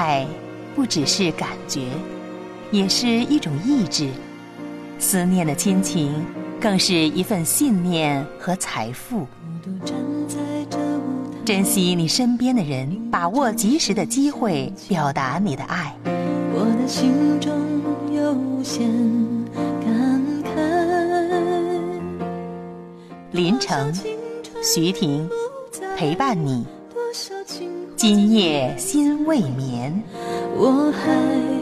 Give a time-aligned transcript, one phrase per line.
[0.00, 0.26] 爱
[0.74, 1.82] 不只是感觉，
[2.70, 4.06] 也是一种意志；
[4.98, 6.24] 思念的亲情，
[6.58, 9.26] 更是一份信念和财富。
[11.44, 15.94] 珍惜你身边的人，把握及时的机会，表达你的爱。
[16.06, 17.52] 我的心中
[18.10, 18.88] 有限
[19.84, 20.48] 感慨。
[23.32, 23.92] 林城，
[24.62, 25.28] 徐婷，
[25.94, 26.64] 陪伴你，
[28.02, 30.02] 今夜心未眠。
[30.56, 31.59] 我还。